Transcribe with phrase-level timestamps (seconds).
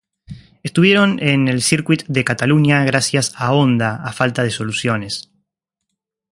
[0.63, 5.29] Estuvieron en el Circuit de Catalunya gracias a Honda a falta de soluciones.